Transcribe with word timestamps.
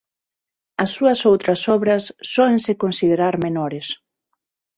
As 0.83 0.89
súas 0.95 1.19
outras 1.31 1.61
obras 1.75 2.03
sóense 2.33 2.71
considerar 2.83 3.35
menores. 3.45 3.87